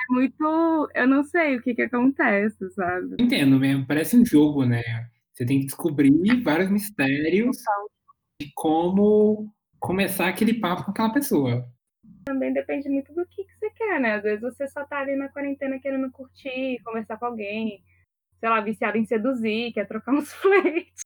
[0.00, 0.90] É muito.
[0.96, 3.14] Eu não sei o que que acontece, sabe?
[3.20, 4.82] Entendo mesmo, parece um jogo, né?
[5.32, 7.56] Você tem que descobrir vários mistérios
[8.40, 9.48] de como
[9.82, 11.68] começar aquele papo com aquela pessoa.
[12.24, 14.14] Também depende muito do que, que você quer, né?
[14.14, 17.82] Às vezes você só tá ali na quarentena querendo curtir, conversar com alguém,
[18.38, 21.02] sei lá, viciado em seduzir, quer trocar uns fletes.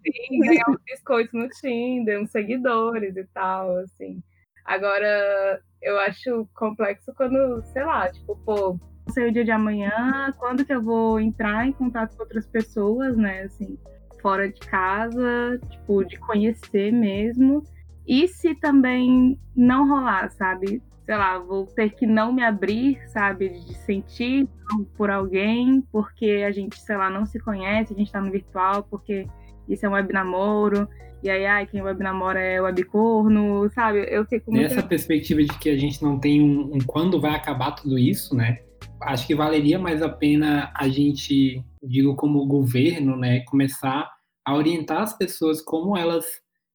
[0.00, 4.22] é, ganhar uns biscoitos no Tinder, uns seguidores e tal, assim.
[4.64, 10.32] Agora, eu acho complexo quando, sei lá, tipo, pô, não sei o dia de amanhã,
[10.38, 13.76] quando que eu vou entrar em contato com outras pessoas, né, assim
[14.22, 17.62] fora de casa, tipo, de conhecer mesmo.
[18.06, 20.80] E se também não rolar, sabe?
[21.04, 23.48] Sei lá, vou ter que não me abrir, sabe?
[23.48, 24.48] De sentir
[24.96, 28.86] por alguém, porque a gente, sei lá, não se conhece, a gente tá no virtual,
[28.88, 29.26] porque
[29.68, 30.88] isso é um web namoro.
[31.22, 34.06] E aí, ai, quem web namora é webcorno, sabe?
[34.10, 34.62] Eu fico muito...
[34.62, 38.34] Nessa perspectiva de que a gente não tem um, um quando vai acabar tudo isso,
[38.34, 38.58] né?
[39.02, 44.10] Acho que valeria mais a pena a gente digo como governo, né, começar
[44.44, 46.24] a orientar as pessoas como elas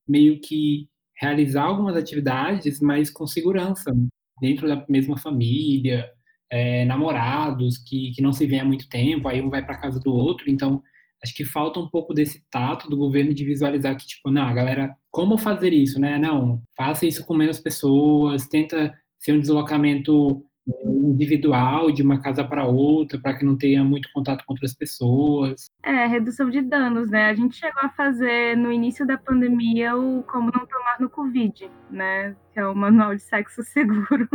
[0.07, 0.87] meio que
[1.19, 3.93] realizar algumas atividades, mas com segurança,
[4.39, 6.09] dentro da mesma família,
[6.49, 9.99] é, namorados que, que não se vêem há muito tempo, aí um vai para casa
[9.99, 10.81] do outro, então
[11.23, 14.95] acho que falta um pouco desse tato do governo de visualizar que, tipo, não, galera,
[15.11, 16.17] como fazer isso, né?
[16.17, 20.45] Não, faça isso com menos pessoas, tenta ser um deslocamento
[20.85, 25.67] individual de uma casa para outra, para que não tenha muito contato com outras pessoas.
[25.83, 27.29] É, redução de danos, né?
[27.29, 31.69] A gente chegou a fazer no início da pandemia o Como Não Tomar no Covid,
[31.89, 32.35] né?
[32.53, 34.27] Que é o Manual de Sexo Seguro.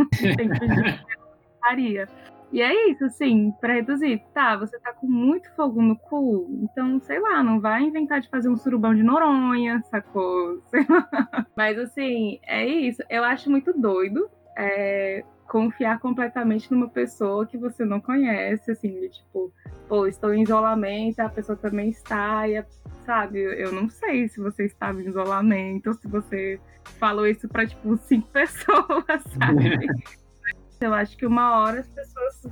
[1.61, 2.07] faria.
[2.53, 4.21] E é isso, assim, para reduzir.
[4.31, 8.29] Tá, você tá com muito fogo no cu, então, sei lá, não vai inventar de
[8.29, 10.61] fazer um surubão de Noronha, sacou?
[11.57, 13.01] Mas, assim, é isso.
[13.09, 14.29] Eu acho muito doido.
[14.55, 19.53] É, confiar completamente numa pessoa que você não conhece, assim, de tipo,
[19.87, 22.63] pô, estou em isolamento, a pessoa também está, e,
[23.05, 26.59] sabe, eu não sei se você estava em isolamento, ou se você
[26.99, 29.87] falou isso para tipo, cinco pessoas, sabe?
[30.81, 32.47] eu acho que uma hora as pessoas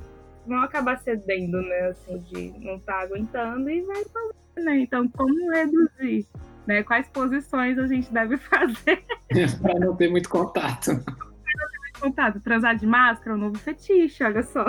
[0.46, 4.78] vão acabar cedendo, né, assim, de não estar tá aguentando e vai fazer, né?
[4.78, 6.26] Então, como reduzir?
[6.66, 6.82] Né?
[6.84, 9.04] Quais posições a gente deve fazer?
[9.60, 10.92] para não ter muito contato
[12.02, 14.64] contato, transar de máscara é um novo fetiche, olha só.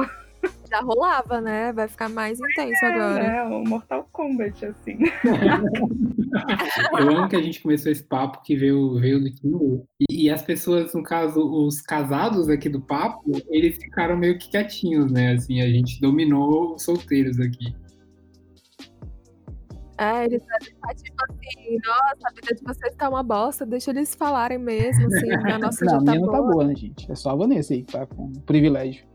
[0.69, 1.71] Já rolava, né?
[1.71, 3.23] Vai ficar mais intenso é, agora.
[3.23, 4.97] É, o Mortal Kombat, assim.
[6.99, 9.83] Eu amo que a gente começou esse papo que veio, veio do Tinder.
[10.09, 14.49] E, e, as pessoas, no caso, os casados aqui do papo, eles ficaram meio que
[14.49, 15.33] quietinhos, né?
[15.33, 17.73] Assim, a gente dominou os solteiros aqui.
[20.03, 23.91] É, eles devem estar tipo assim, nossa, a vida de vocês tá uma bosta, deixa
[23.91, 26.51] eles falarem mesmo, assim, a nossa não, já a tá minha não tá boa.
[26.51, 27.11] boa, né, gente?
[27.11, 29.05] É só a Vanessa aí que tá com privilégio.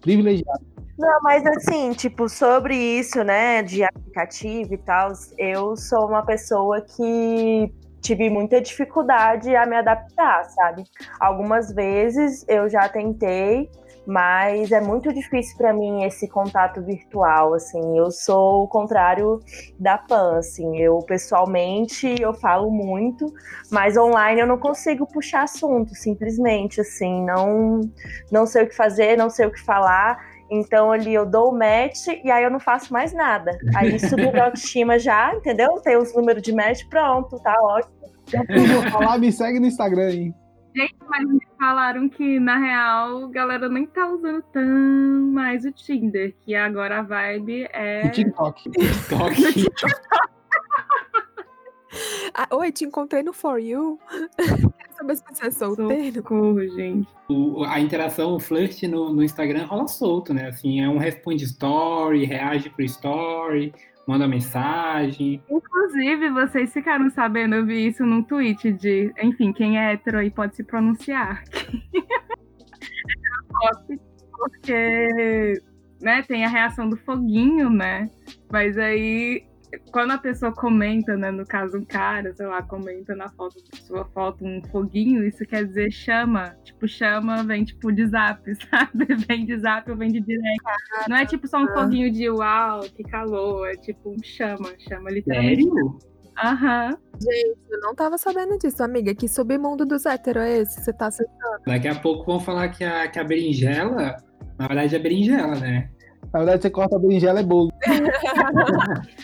[0.00, 0.64] Privilegiado.
[0.98, 6.80] Não, mas assim, tipo, sobre isso, né, de aplicativo e tal, eu sou uma pessoa
[6.80, 10.84] que tive muita dificuldade a me adaptar, sabe?
[11.20, 13.70] Algumas vezes eu já tentei,
[14.06, 17.96] mas é muito difícil para mim esse contato virtual, assim.
[17.96, 19.40] Eu sou o contrário
[19.78, 20.78] da Pan, assim.
[20.78, 23.32] Eu pessoalmente eu falo muito,
[23.70, 27.80] mas online eu não consigo puxar assunto, simplesmente, assim, não
[28.30, 30.18] não sei o que fazer, não sei o que falar.
[30.50, 33.56] Então ali eu dou o match e aí eu não faço mais nada.
[33.74, 35.80] Aí subiu minha autoestima já, entendeu?
[35.80, 37.94] Tem os números de match, pronto, tá ótimo.
[38.26, 40.34] Já vou falar, me segue no Instagram aí.
[40.74, 44.64] Gente, mas me falaram que, na real, a galera nem tá usando tão
[45.32, 48.04] mais o Tinder, que agora a vibe é.
[48.04, 48.70] No TikTok.
[48.70, 49.36] TikTok.
[52.34, 53.98] Ah, oi, te encontrei no For You.
[54.38, 56.14] Quero saber se você é solteiro.
[56.16, 57.06] Socorro, gente.
[57.28, 60.48] O- a interação, o flirt no, no Instagram rola solto, né?
[60.48, 63.74] Assim, é um responde story, reage pro story,
[64.06, 65.42] manda mensagem.
[65.48, 70.30] Inclusive, vocês ficaram sabendo, eu vi isso num tweet de, enfim, quem é hétero aí
[70.30, 71.42] pode se pronunciar.
[74.32, 75.54] Porque,
[76.00, 78.10] né, tem a reação do foguinho, né?
[78.50, 79.44] Mas aí,
[79.90, 83.56] quando a pessoa comenta, né, no caso um cara, sei lá, comenta na foto,
[83.86, 86.56] sua foto um foguinho, isso quer dizer chama.
[86.64, 89.06] Tipo, chama vem tipo de zap, sabe?
[89.26, 90.62] Vem de zap ou vem de direct.
[91.08, 95.10] Não é tipo só um foguinho de uau, que calor, é tipo um chama, chama
[95.10, 95.64] literalmente.
[95.64, 95.98] Sério?
[96.42, 96.96] Aham.
[97.20, 99.14] Gente, eu não tava sabendo disso, amiga.
[99.14, 100.82] Que submundo dos héteros é esse?
[100.82, 101.62] Você tá acessando?
[101.66, 104.16] Daqui a pouco vão falar que a, que a berinjela,
[104.58, 105.90] na verdade é berinjela, né?
[106.32, 107.71] Na verdade, você corta a berinjela é bolo.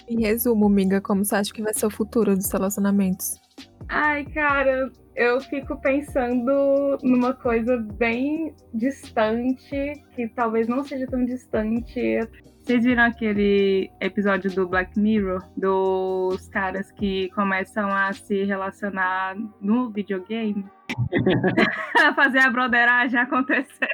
[0.09, 3.41] Em resumo, amiga, como você acha que vai ser o futuro dos relacionamentos?
[3.89, 12.21] Ai, cara, eu fico pensando numa coisa bem distante, que talvez não seja tão distante.
[12.63, 19.91] Vocês viram aquele episódio do Black Mirror, dos caras que começam a se relacionar no
[19.91, 20.67] videogame?
[22.15, 23.89] fazer a broderagem acontecer.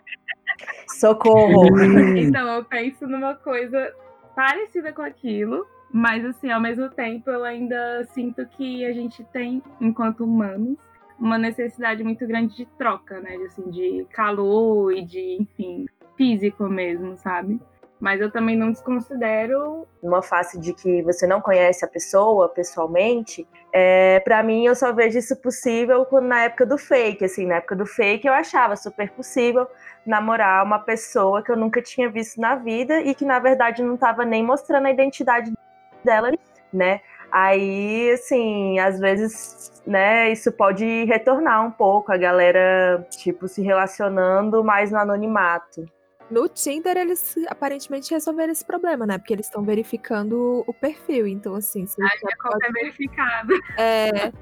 [0.89, 1.69] Socorro.
[2.19, 3.93] Então, eu penso numa coisa
[4.35, 9.63] parecida com aquilo, mas assim, ao mesmo tempo, eu ainda sinto que a gente tem,
[9.81, 10.77] enquanto humanos,
[11.19, 13.37] uma necessidade muito grande de troca, né?
[13.37, 17.61] De, assim, de calor e de, enfim, físico mesmo, sabe?
[18.01, 19.87] Mas eu também não desconsidero.
[20.03, 24.93] Numa face de que você não conhece a pessoa pessoalmente, é, para mim eu só
[24.93, 27.25] vejo isso possível na época do fake.
[27.25, 29.67] Assim, na época do fake eu achava super possível
[30.07, 33.95] namorar uma pessoa que eu nunca tinha visto na vida e que na verdade não
[33.95, 35.53] estava nem mostrando a identidade
[36.05, 36.31] dela,
[36.73, 37.01] né?
[37.33, 44.63] Aí, assim, às vezes, né, isso pode retornar um pouco a galera, tipo, se relacionando
[44.63, 45.85] mais no anonimato.
[46.31, 49.19] No Tinder, eles aparentemente resolveram esse problema, né?
[49.19, 51.27] Porque eles estão verificando o perfil.
[51.27, 53.55] Então, assim, você já Minha conta pode- é verificada.
[53.79, 54.33] É,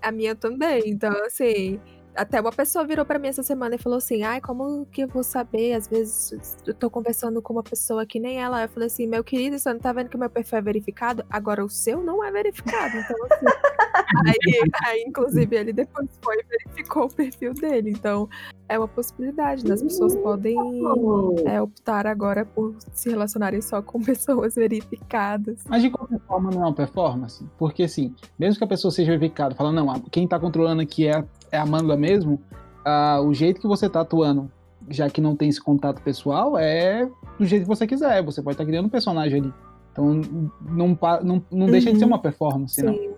[0.00, 0.82] a minha também.
[0.86, 1.80] Então, assim,
[2.14, 5.08] até uma pessoa virou pra mim essa semana e falou assim: ai, como que eu
[5.08, 5.74] vou saber?
[5.74, 8.62] Às vezes eu tô conversando com uma pessoa que nem ela.
[8.62, 11.24] Eu falei assim: meu querido, você não tá vendo que meu perfil é verificado?
[11.30, 12.96] Agora o seu não é verificado.
[12.96, 13.46] Então, assim.
[14.26, 17.90] aí, aí, inclusive, ele depois foi e verificou o perfil dele.
[17.90, 18.28] Então,
[18.72, 19.74] é uma possibilidade, né?
[19.74, 20.56] As pessoas podem
[21.46, 25.58] é, optar agora por se relacionarem só com pessoas verificadas.
[25.68, 27.44] Mas de qualquer forma não é uma performance.
[27.58, 31.24] Porque assim, mesmo que a pessoa seja verificada, falando, não, quem tá controlando aqui é,
[31.50, 32.40] é a Amanda mesmo,
[32.84, 34.50] ah, o jeito que você tá atuando,
[34.88, 38.22] já que não tem esse contato pessoal, é do jeito que você quiser.
[38.24, 39.52] Você pode estar criando um personagem ali.
[39.92, 40.20] Então
[40.80, 42.10] não, não, não deixa de ser Uhum.
[42.10, 42.94] uma performance, não.
[42.94, 43.10] Sim.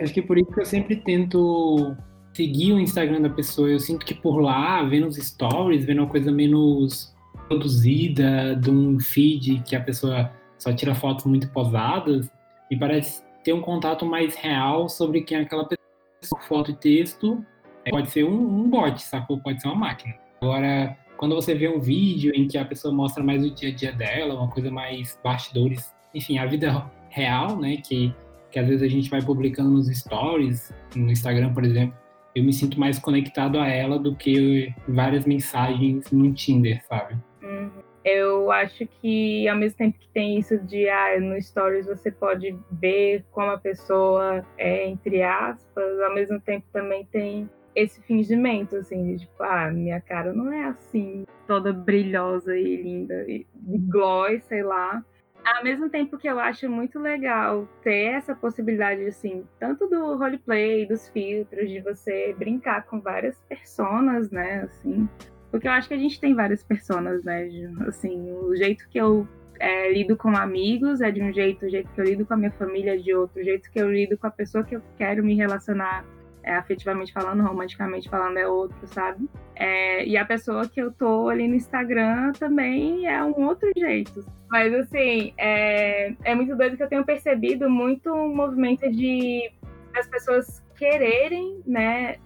[0.00, 1.94] Acho que por isso que eu sempre tento
[2.34, 3.68] seguir o Instagram da pessoa.
[3.68, 7.12] Eu sinto que por lá, vendo os stories, vendo uma coisa menos
[7.48, 12.30] produzida, de um feed que a pessoa só tira fotos muito posadas,
[12.70, 16.40] me parece ter um contato mais real sobre quem é aquela pessoa.
[16.48, 17.44] Foto e texto
[17.90, 19.38] pode ser um, um bot, sacou?
[19.38, 20.14] Pode ser uma máquina.
[20.40, 23.74] Agora, quando você vê um vídeo em que a pessoa mostra mais o dia a
[23.74, 27.76] dia dela, uma coisa mais bastidores, enfim, a vida real, né?
[27.76, 28.14] Que
[28.52, 31.96] que às vezes a gente vai publicando nos stories, no Instagram, por exemplo,
[32.34, 37.16] eu me sinto mais conectado a ela do que várias mensagens no Tinder, sabe?
[37.42, 37.70] Uhum.
[38.04, 42.56] Eu acho que ao mesmo tempo que tem isso de ah, no Stories você pode
[42.70, 49.16] ver como a pessoa é, entre aspas, ao mesmo tempo também tem esse fingimento, assim,
[49.16, 54.42] de tipo, ah, minha cara não é assim, toda brilhosa e linda, e de gloss,
[54.44, 55.04] sei lá.
[55.44, 60.86] ao mesmo tempo que eu acho muito legal ter essa possibilidade, assim, tanto do roleplay,
[60.86, 65.08] dos filtros, de você brincar com várias personas, né, assim,
[65.50, 67.48] porque eu acho que a gente tem várias personas, né,
[67.88, 69.26] assim, o jeito que eu
[69.58, 72.36] é, lido com amigos é de um jeito, o jeito que eu lido com a
[72.36, 74.82] minha família é de outro, o jeito que eu lido com a pessoa que eu
[74.98, 76.04] quero me relacionar
[76.42, 79.28] é, afetivamente falando, romanticamente falando, é outro, sabe?
[79.54, 84.24] É, e a pessoa que eu tô ali no Instagram também é um outro jeito.
[84.50, 89.50] Mas, assim, é, é muito doido que eu tenho percebido muito um movimento de
[89.94, 92.16] as pessoas quererem, né,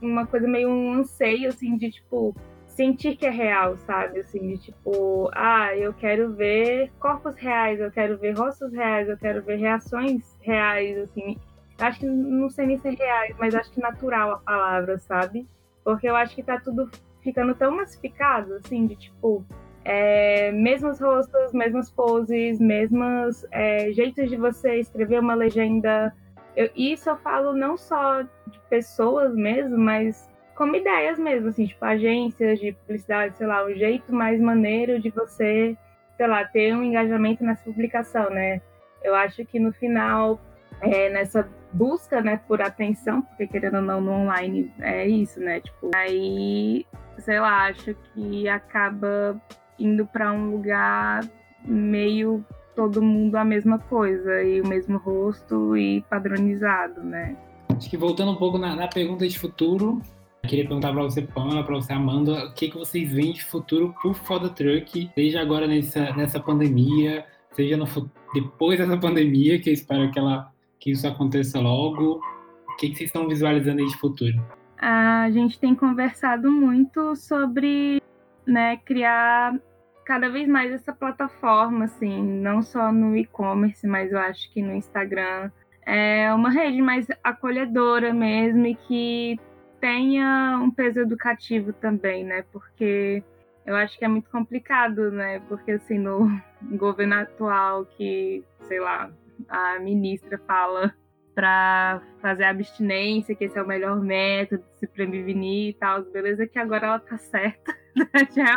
[0.00, 2.34] uma coisa meio um anseio, assim, de, tipo,
[2.66, 4.20] sentir que é real, sabe?
[4.20, 9.18] Assim, de tipo, ah, eu quero ver corpos reais, eu quero ver rostos reais, eu
[9.18, 11.36] quero ver reações reais, assim
[11.78, 15.46] acho que não sei nem se é reais, mas acho que natural a palavra, sabe?
[15.84, 16.90] Porque eu acho que tá tudo
[17.22, 19.44] ficando tão massificado, assim, de tipo,
[19.84, 26.14] é, mesmos rostos, mesmas poses, mesmos é, jeitos de você escrever uma legenda.
[26.56, 31.84] Eu, isso eu falo não só de pessoas mesmo, mas como ideias mesmo, assim, tipo,
[31.84, 35.76] agências de publicidade, sei lá, o jeito mais maneiro de você,
[36.16, 38.60] sei lá, ter um engajamento nessa publicação, né?
[39.02, 40.40] Eu acho que no final,
[40.80, 45.60] é, nessa busca, né, por atenção, porque querendo ou não, no online é isso, né?
[45.60, 46.86] Tipo, aí,
[47.18, 49.40] sei lá, acho que acaba
[49.78, 51.24] indo para um lugar
[51.64, 57.36] meio todo mundo a mesma coisa e o mesmo rosto e padronizado, né?
[57.76, 60.00] Acho que voltando um pouco na, na pergunta de futuro,
[60.46, 63.94] queria perguntar para você, Pamela, para você, Amanda, o que, que vocês veem de futuro
[64.00, 67.86] pro Foda Truck, seja agora nessa, nessa pandemia, seja no,
[68.32, 72.20] depois dessa pandemia, que eu espero que ela que isso aconteça logo?
[72.68, 74.40] O que, que vocês estão visualizando aí de futuro?
[74.80, 78.00] A gente tem conversado muito sobre
[78.46, 79.58] né, criar
[80.04, 84.74] cada vez mais essa plataforma, assim, não só no e-commerce, mas eu acho que no
[84.74, 85.50] Instagram.
[85.84, 89.40] É uma rede mais acolhedora mesmo e que
[89.80, 92.44] tenha um peso educativo também, né?
[92.52, 93.22] Porque
[93.66, 95.40] eu acho que é muito complicado, né?
[95.48, 96.40] Porque assim, no
[96.76, 99.10] governo atual que, sei lá,
[99.48, 100.94] a ministra fala
[101.34, 106.58] para fazer abstinência, que esse é o melhor método se prevenir e tal, beleza que
[106.58, 107.76] agora ela tá certa,
[108.34, 108.52] já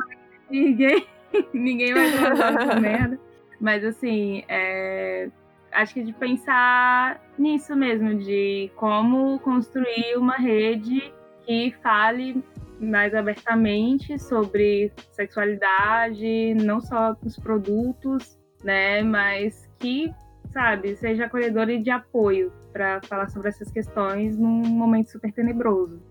[0.50, 1.06] ninguém,
[1.54, 3.20] ninguém vai falar essa merda.
[3.60, 5.30] Mas assim, é,
[5.72, 11.14] acho que de pensar nisso mesmo, de como construir uma rede
[11.46, 12.44] que fale
[12.80, 20.12] mais abertamente sobre sexualidade, não só dos produtos, né, mas que
[20.52, 26.02] sabe, seja acolhedora e de apoio para falar sobre essas questões num momento super tenebroso.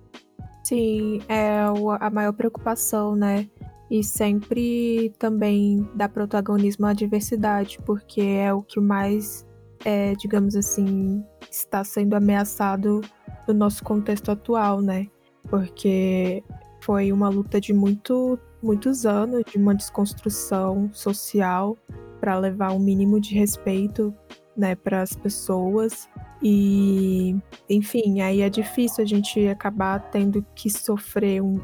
[0.64, 1.60] Sim, é
[2.00, 3.48] a maior preocupação, né?
[3.90, 9.44] E sempre também dá protagonismo à diversidade, porque é o que mais,
[9.84, 13.00] é, digamos assim, está sendo ameaçado
[13.48, 15.08] no nosso contexto atual, né?
[15.48, 16.44] Porque
[16.80, 21.76] foi uma luta de muito, muitos anos, de uma desconstrução social
[22.20, 24.14] para levar um mínimo de respeito
[24.56, 26.08] né, para as pessoas.
[26.42, 27.36] E,
[27.68, 31.60] enfim, aí é difícil a gente acabar tendo que sofrer um,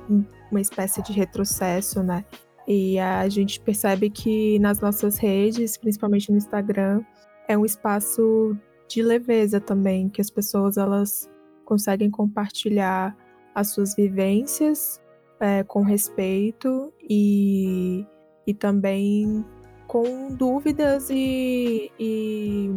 [0.50, 2.24] uma espécie de retrocesso, né?
[2.66, 7.02] E a gente percebe que nas nossas redes, principalmente no Instagram,
[7.46, 8.56] é um espaço
[8.88, 11.30] de leveza também, que as pessoas elas
[11.64, 13.16] conseguem compartilhar
[13.54, 15.00] as suas vivências
[15.40, 18.04] é, com respeito e,
[18.46, 19.44] e também
[19.86, 22.70] com dúvidas e, e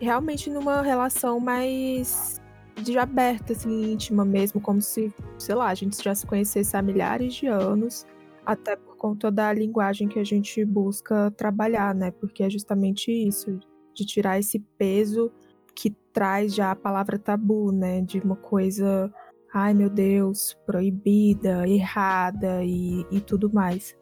[0.00, 2.40] realmente numa relação mais
[2.82, 6.82] de aberta, assim, íntima mesmo, como se, sei lá, a gente já se conhecesse há
[6.82, 8.06] milhares de anos,
[8.44, 12.10] até por conta da linguagem que a gente busca trabalhar, né?
[12.10, 13.58] Porque é justamente isso,
[13.94, 15.30] de tirar esse peso
[15.74, 18.00] que traz já a palavra tabu, né?
[18.00, 19.12] De uma coisa,
[19.52, 23.96] ai meu Deus, proibida, errada e, e tudo mais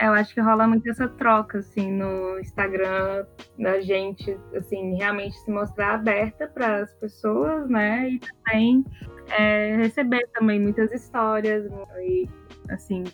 [0.00, 3.26] eu acho que rola muito essa troca, assim, no Instagram
[3.58, 8.10] da gente, assim, realmente se mostrar aberta para as pessoas, né?
[8.10, 8.84] E também
[9.30, 11.64] é, receber também muitas histórias
[12.00, 12.28] e,
[12.70, 13.04] assim,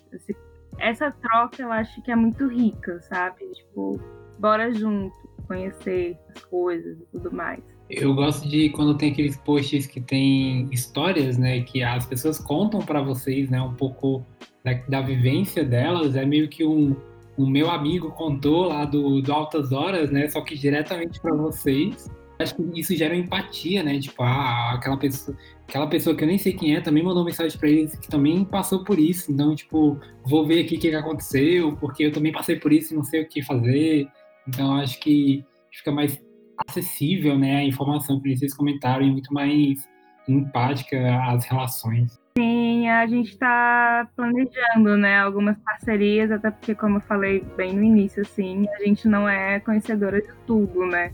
[0.78, 3.50] essa troca eu acho que é muito rica, sabe?
[3.52, 3.98] Tipo,
[4.38, 5.16] bora junto,
[5.46, 7.73] conhecer as coisas e tudo mais.
[7.88, 12.80] Eu gosto de quando tem aqueles posts que tem histórias, né, que as pessoas contam
[12.80, 14.24] para vocês, né, um pouco
[14.64, 16.96] da, da vivência delas, é meio que um,
[17.36, 20.28] um meu amigo contou lá do, do Altas Horas, né?
[20.28, 22.10] Só que diretamente para vocês.
[22.38, 23.98] acho que isso gera empatia, né?
[23.98, 25.36] Tipo, ah, aquela pessoa,
[25.68, 28.44] aquela pessoa que eu nem sei quem é também mandou mensagem para eles que também
[28.44, 29.30] passou por isso.
[29.30, 32.94] Então, tipo, vou ver aqui o que, que aconteceu, porque eu também passei por isso
[32.94, 34.08] e não sei o que fazer.
[34.48, 36.22] Então, acho que fica mais
[36.66, 39.88] acessível, né, a informação que vocês comentaram e muito mais
[40.28, 40.96] empática
[41.28, 42.18] às relações.
[42.36, 47.82] Sim, a gente está planejando, né, algumas parcerias, até porque, como eu falei bem no
[47.82, 51.12] início, assim, a gente não é conhecedora de tudo, né?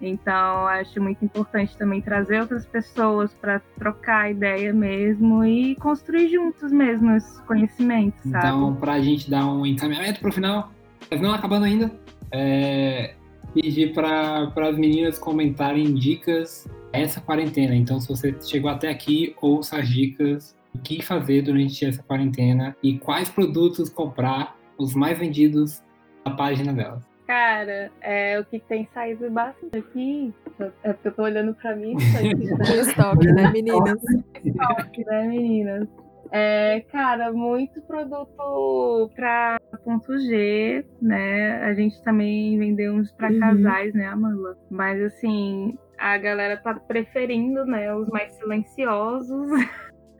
[0.00, 6.72] Então, acho muito importante também trazer outras pessoas para trocar ideia mesmo e construir juntos
[6.72, 8.46] mesmo esses conhecimentos, sabe?
[8.46, 10.72] Então, para a gente dar um encaminhamento para o final,
[11.08, 11.92] mas não acabando ainda,
[12.32, 13.14] é,
[13.54, 17.74] pedir para as meninas comentarem dicas essa quarentena.
[17.74, 22.76] Então, se você chegou até aqui, ouça as dicas do que fazer durante essa quarentena
[22.82, 25.82] e quais produtos comprar, os mais vendidos
[26.24, 27.04] na página delas.
[27.26, 30.34] Cara, é, o que tem saído bastante aqui,
[30.82, 31.94] é porque eu tô olhando pra mim.
[32.58, 33.98] Tá estoque, né, meninas?
[34.44, 35.88] Estoque, né, meninas?
[36.34, 41.62] É, cara, muito produto para ponto G, né?
[41.62, 43.38] A gente também vendeu uns para uhum.
[43.38, 44.56] casais, né, Amanda?
[44.70, 49.46] Mas assim, a galera tá preferindo, né, os mais silenciosos.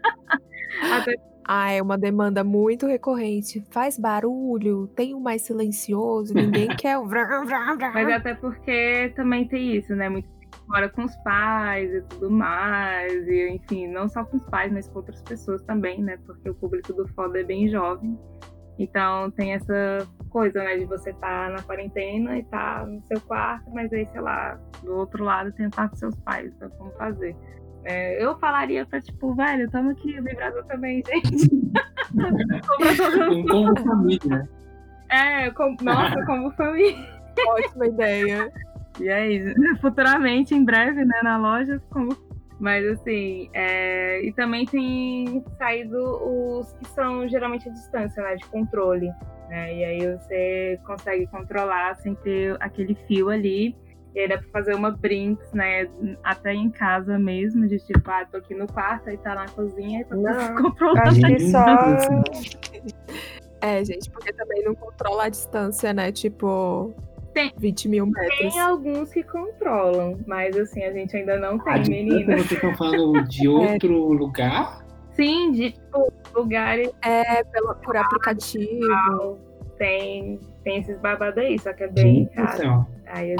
[0.92, 3.64] Até ah, é uma demanda muito recorrente.
[3.70, 7.04] Faz barulho, tem um mais silencioso, ninguém quer o.
[7.04, 10.08] Mas até porque também tem isso, né?
[10.08, 10.28] Muito
[10.72, 13.28] mora com os pais e tudo mais.
[13.28, 16.18] E, enfim, não só com os pais, mas com outras pessoas também, né?
[16.24, 18.18] Porque o público do foda é bem jovem.
[18.78, 23.20] Então tem essa coisa, né, de você estar tá na quarentena e tá no seu
[23.20, 26.70] quarto, mas aí, sei lá, do outro lado tem o quarto dos seus pais, então
[26.70, 27.36] como fazer?
[27.84, 31.50] É, eu falaria pra, tipo, velho, toma aqui o vibrador também, gente.
[33.50, 34.48] como família, né?
[35.10, 37.22] É, com, nossa, como família.
[37.46, 38.50] Ótima ideia.
[39.01, 39.55] E é isso.
[39.80, 42.16] Futuramente, em breve, né, na loja, como.
[42.61, 44.24] Mas assim, é...
[44.24, 49.11] e também tem saído os que são geralmente a distância, né, de controle.
[49.49, 49.74] Né?
[49.74, 53.76] E aí você consegue controlar sem ter aquele fio ali.
[54.14, 55.88] E aí dá pra fazer uma brinks, né?
[56.22, 60.03] Até em casa mesmo, de tipo, ah, tô aqui no quarto, aí tá na cozinha,
[60.03, 60.16] e tô
[60.62, 61.01] controlando.
[61.01, 61.64] Acho que só.
[63.62, 66.12] É, gente, porque também não controla a distância, né?
[66.12, 66.95] Tipo,
[67.32, 68.38] tem, 20 mil metros.
[68.38, 72.36] Tem alguns que controlam, mas assim, a gente ainda não tem, menina.
[72.36, 73.50] Vocês estão falando de é.
[73.50, 74.18] outro é.
[74.18, 74.84] lugar?
[75.14, 76.90] Sim, de tipo, lugares.
[77.02, 79.38] É, pelo, por aplicativo.
[79.78, 82.86] Tem, tem esses babados aí, só que é bem caro.
[83.06, 83.34] Aí,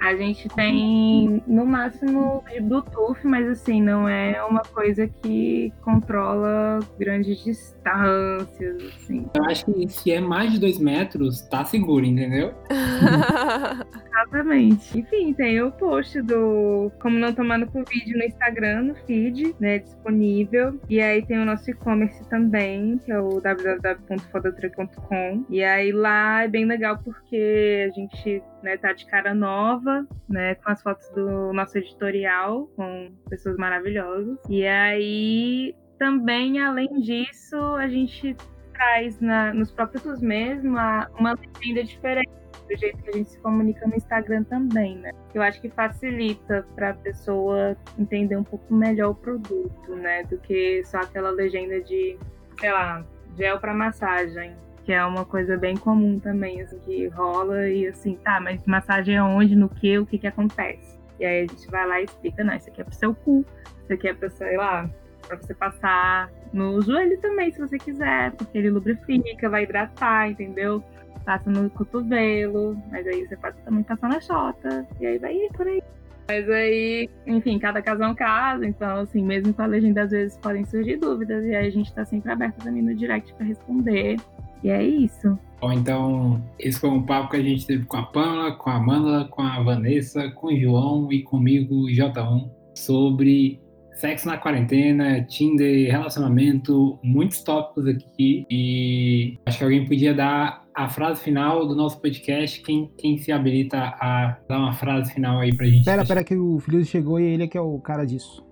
[0.00, 6.78] a gente tem no máximo de Bluetooth, mas assim, não é uma coisa que controla
[6.98, 9.26] grandes distâncias, assim.
[9.34, 12.54] Eu acho que se é mais de dois metros, tá seguro, entendeu?
[14.18, 14.98] Exatamente.
[14.98, 20.80] Enfim, tem o post do Como Não Tomando Covid no Instagram, no feed, né, disponível.
[20.88, 25.44] E aí tem o nosso e-commerce também, que é o www.fodatruck.com.
[25.48, 29.87] E aí lá é bem legal porque a gente né, tá de cara nova,
[30.28, 34.38] né, com as fotos do nosso editorial, com pessoas maravilhosas.
[34.48, 38.36] E aí, também, além disso, a gente
[38.72, 42.30] traz na, nos próprios mesmo uma, uma legenda diferente
[42.68, 45.10] do jeito que a gente se comunica no Instagram também, né?
[45.34, 50.22] Eu acho que facilita para a pessoa entender um pouco melhor o produto, né?
[50.24, 52.18] Do que só aquela legenda de,
[52.60, 53.04] sei lá,
[53.36, 54.54] gel para massagem,
[54.88, 59.18] que é uma coisa bem comum também, assim, que rola e assim, tá, mas massagem
[59.18, 60.98] aonde, no que, o que que acontece?
[61.20, 63.44] E aí a gente vai lá e explica, não, isso aqui é pro seu cu,
[63.82, 64.88] isso aqui é pra, sei lá,
[65.26, 70.82] pra você passar no joelho também, se você quiser, porque ele lubrifica, vai hidratar, entendeu?
[71.22, 75.66] Passa no cotovelo, mas aí você pode também passar na chota, e aí vai por
[75.66, 75.82] aí.
[76.28, 80.10] Mas aí, enfim, cada caso é um caso, então, assim, mesmo com a legenda, às
[80.10, 83.46] vezes podem surgir dúvidas, e aí a gente tá sempre aberto também no direct para
[83.46, 84.16] responder.
[84.62, 85.38] E é isso.
[85.60, 88.74] Bom, então, esse foi um papo que a gente teve com a Pamela, com a
[88.74, 93.60] Amanda, com a Vanessa, com o João e comigo, J1, sobre
[93.94, 98.46] sexo na quarentena, Tinder, relacionamento, muitos tópicos aqui.
[98.50, 102.62] E acho que alguém podia dar a frase final do nosso podcast.
[102.62, 105.84] Quem, quem se habilita a dar uma frase final aí pra gente?
[105.84, 108.46] Pera, pera, que o Filho chegou e ele é que é o cara disso.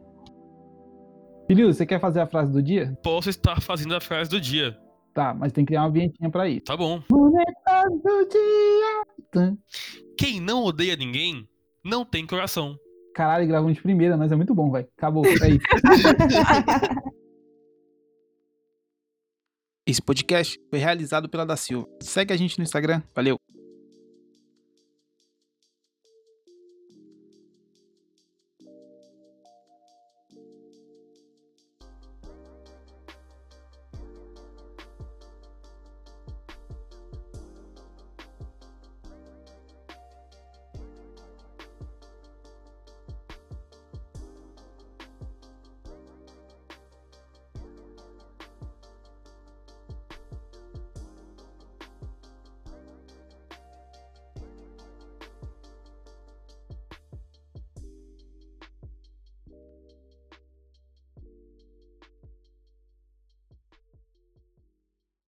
[1.46, 2.98] Filho, você quer fazer a frase do dia?
[3.00, 4.76] Posso estar fazendo a frase do dia.
[5.14, 6.64] Tá, mas tem que criar uma vinhetinha pra isso.
[6.64, 7.00] Tá bom.
[7.08, 9.56] do dia.
[10.18, 11.48] Quem não odeia ninguém,
[11.84, 12.76] não tem coração.
[13.14, 14.84] Caralho, gravamos de primeira, mas é muito bom, vai.
[14.98, 15.60] Acabou, é isso.
[19.86, 21.86] Esse podcast foi realizado pela Da Silva.
[22.02, 23.00] Segue a gente no Instagram.
[23.14, 23.38] Valeu!